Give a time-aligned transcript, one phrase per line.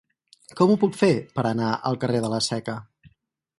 [0.61, 2.79] Com ho puc fer per anar al carrer de la Seca?